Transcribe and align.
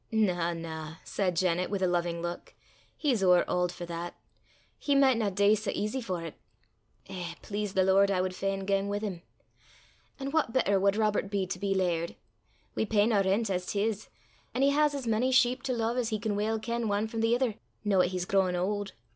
"Na, 0.11 0.51
na," 0.51 0.95
said 1.03 1.35
Janet, 1.35 1.69
with 1.69 1.83
a 1.83 1.87
loving 1.87 2.23
look. 2.23 2.55
"He's 2.97 3.21
ower 3.21 3.47
auld 3.47 3.71
for 3.71 3.85
that. 3.85 4.15
He 4.79 4.95
micht 4.95 5.19
na 5.19 5.29
dee 5.29 5.53
sae 5.53 5.73
easy 5.73 6.01
for 6.01 6.23
't. 6.23 6.33
Eh! 7.07 7.35
please 7.43 7.75
the 7.75 7.83
Lord, 7.83 8.09
I 8.09 8.19
wad 8.19 8.33
fain 8.33 8.65
gang 8.65 8.89
wi' 8.89 8.97
him. 8.97 9.21
An' 10.19 10.31
what 10.31 10.53
better 10.53 10.79
wad 10.79 10.95
Robert 10.95 11.29
be 11.29 11.45
to 11.45 11.59
be 11.59 11.75
laird? 11.75 12.15
We 12.73 12.83
pey 12.83 13.05
nae 13.05 13.21
rent 13.21 13.51
as 13.51 13.67
'tis, 13.67 14.09
an' 14.55 14.63
he 14.63 14.71
has 14.71 14.95
as 14.95 15.05
mony 15.05 15.31
sheep 15.31 15.61
to 15.65 15.71
lo'e 15.71 15.99
as 15.99 16.09
he 16.09 16.17
can 16.17 16.35
weel 16.35 16.57
ken 16.57 16.91
ane 16.91 17.05
frae 17.07 17.19
the 17.19 17.35
ither, 17.35 17.53
noo 17.85 18.01
'at 18.01 18.07
he's 18.09 18.25
growin' 18.25 18.55
auld. 18.55 18.93